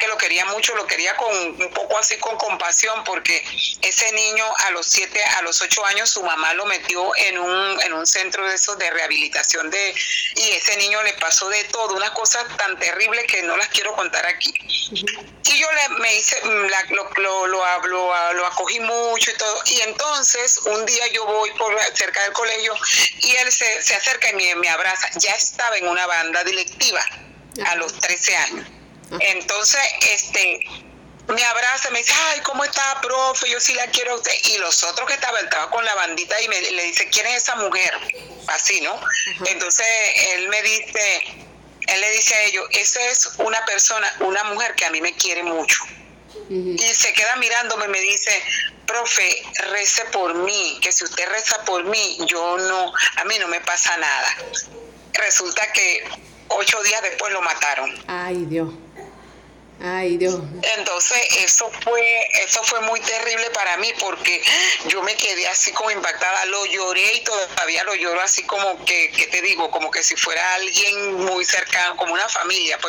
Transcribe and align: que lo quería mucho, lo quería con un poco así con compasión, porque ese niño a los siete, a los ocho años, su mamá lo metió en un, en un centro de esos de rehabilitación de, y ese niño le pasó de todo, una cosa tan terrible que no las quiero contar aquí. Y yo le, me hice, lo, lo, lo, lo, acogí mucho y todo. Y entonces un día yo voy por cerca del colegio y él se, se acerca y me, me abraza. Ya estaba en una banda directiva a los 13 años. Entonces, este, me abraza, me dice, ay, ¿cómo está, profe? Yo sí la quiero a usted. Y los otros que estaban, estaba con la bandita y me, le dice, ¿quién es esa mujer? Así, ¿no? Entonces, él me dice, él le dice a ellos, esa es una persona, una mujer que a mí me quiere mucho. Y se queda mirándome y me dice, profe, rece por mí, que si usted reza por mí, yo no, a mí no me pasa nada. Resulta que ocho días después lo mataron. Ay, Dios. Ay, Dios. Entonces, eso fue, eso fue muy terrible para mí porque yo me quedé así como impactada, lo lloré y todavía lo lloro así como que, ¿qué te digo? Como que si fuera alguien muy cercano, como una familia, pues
que 0.00 0.08
lo 0.08 0.18
quería 0.18 0.44
mucho, 0.46 0.74
lo 0.74 0.86
quería 0.86 1.14
con 1.16 1.30
un 1.32 1.70
poco 1.72 1.98
así 1.98 2.16
con 2.18 2.36
compasión, 2.38 3.04
porque 3.04 3.44
ese 3.82 4.10
niño 4.12 4.44
a 4.66 4.70
los 4.72 4.86
siete, 4.86 5.22
a 5.22 5.42
los 5.42 5.60
ocho 5.60 5.84
años, 5.86 6.10
su 6.10 6.22
mamá 6.22 6.54
lo 6.54 6.66
metió 6.66 7.14
en 7.16 7.38
un, 7.38 7.80
en 7.82 7.92
un 7.92 8.06
centro 8.06 8.48
de 8.48 8.54
esos 8.54 8.78
de 8.78 8.90
rehabilitación 8.90 9.70
de, 9.70 9.94
y 10.36 10.50
ese 10.52 10.76
niño 10.78 11.02
le 11.02 11.12
pasó 11.14 11.48
de 11.48 11.62
todo, 11.64 11.94
una 11.94 12.12
cosa 12.14 12.44
tan 12.56 12.78
terrible 12.78 13.24
que 13.26 13.42
no 13.42 13.56
las 13.56 13.68
quiero 13.68 13.94
contar 13.94 14.26
aquí. 14.26 14.52
Y 15.44 15.58
yo 15.58 15.68
le, 15.72 16.00
me 16.00 16.16
hice, 16.16 16.40
lo, 16.46 17.10
lo, 17.16 17.46
lo, 17.46 18.32
lo, 18.32 18.46
acogí 18.46 18.80
mucho 18.80 19.30
y 19.30 19.36
todo. 19.36 19.62
Y 19.66 19.80
entonces 19.82 20.58
un 20.64 20.86
día 20.86 21.06
yo 21.08 21.26
voy 21.26 21.50
por 21.52 21.78
cerca 21.94 22.22
del 22.22 22.32
colegio 22.32 22.74
y 23.20 23.36
él 23.36 23.52
se, 23.52 23.82
se 23.82 23.94
acerca 23.94 24.30
y 24.30 24.34
me, 24.34 24.54
me 24.56 24.68
abraza. 24.68 25.08
Ya 25.16 25.32
estaba 25.32 25.76
en 25.76 25.86
una 25.86 26.06
banda 26.06 26.42
directiva 26.44 27.04
a 27.66 27.74
los 27.76 27.92
13 28.00 28.36
años. 28.36 28.79
Entonces, 29.18 29.80
este, 30.12 30.60
me 31.28 31.44
abraza, 31.44 31.90
me 31.90 31.98
dice, 31.98 32.12
ay, 32.28 32.40
¿cómo 32.40 32.64
está, 32.64 33.00
profe? 33.00 33.50
Yo 33.50 33.60
sí 33.60 33.74
la 33.74 33.86
quiero 33.88 34.12
a 34.12 34.14
usted. 34.16 34.32
Y 34.44 34.58
los 34.58 34.82
otros 34.84 35.06
que 35.08 35.14
estaban, 35.14 35.44
estaba 35.44 35.70
con 35.70 35.84
la 35.84 35.94
bandita 35.94 36.40
y 36.42 36.48
me, 36.48 36.60
le 36.60 36.84
dice, 36.84 37.08
¿quién 37.10 37.26
es 37.26 37.42
esa 37.42 37.56
mujer? 37.56 37.92
Así, 38.48 38.80
¿no? 38.80 39.00
Entonces, 39.46 39.86
él 40.34 40.48
me 40.48 40.62
dice, 40.62 41.22
él 41.86 42.00
le 42.00 42.10
dice 42.12 42.34
a 42.34 42.42
ellos, 42.44 42.66
esa 42.72 43.00
es 43.06 43.32
una 43.38 43.64
persona, 43.64 44.12
una 44.20 44.44
mujer 44.44 44.74
que 44.74 44.84
a 44.84 44.90
mí 44.90 45.00
me 45.00 45.14
quiere 45.14 45.42
mucho. 45.42 45.84
Y 46.48 46.78
se 46.78 47.12
queda 47.12 47.36
mirándome 47.36 47.86
y 47.86 47.88
me 47.88 48.00
dice, 48.00 48.30
profe, 48.86 49.42
rece 49.70 50.04
por 50.06 50.34
mí, 50.34 50.78
que 50.82 50.90
si 50.90 51.04
usted 51.04 51.28
reza 51.28 51.64
por 51.64 51.84
mí, 51.84 52.18
yo 52.26 52.58
no, 52.58 52.92
a 53.16 53.24
mí 53.24 53.38
no 53.38 53.46
me 53.46 53.60
pasa 53.60 53.96
nada. 53.96 54.36
Resulta 55.12 55.72
que 55.72 56.04
ocho 56.48 56.82
días 56.82 57.02
después 57.02 57.32
lo 57.32 57.40
mataron. 57.42 57.92
Ay, 58.08 58.44
Dios. 58.46 58.68
Ay, 59.82 60.18
Dios. 60.18 60.40
Entonces, 60.76 61.18
eso 61.38 61.70
fue, 61.82 62.28
eso 62.42 62.62
fue 62.64 62.80
muy 62.82 63.00
terrible 63.00 63.50
para 63.50 63.76
mí 63.78 63.90
porque 63.98 64.42
yo 64.88 65.02
me 65.02 65.14
quedé 65.16 65.48
así 65.48 65.72
como 65.72 65.90
impactada, 65.90 66.44
lo 66.46 66.66
lloré 66.66 67.14
y 67.14 67.20
todavía 67.20 67.84
lo 67.84 67.94
lloro 67.94 68.20
así 68.20 68.42
como 68.42 68.84
que, 68.84 69.10
¿qué 69.12 69.26
te 69.28 69.40
digo? 69.40 69.70
Como 69.70 69.90
que 69.90 70.02
si 70.02 70.16
fuera 70.16 70.54
alguien 70.54 71.14
muy 71.14 71.44
cercano, 71.44 71.96
como 71.96 72.12
una 72.12 72.28
familia, 72.28 72.78
pues 72.78 72.88